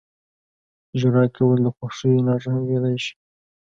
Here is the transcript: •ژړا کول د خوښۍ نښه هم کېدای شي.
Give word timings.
•ژړا 0.99 1.25
کول 1.35 1.59
د 1.63 1.67
خوښۍ 1.75 2.15
نښه 2.25 2.49
هم 2.53 2.63
کېدای 2.69 2.97
شي. 3.03 3.13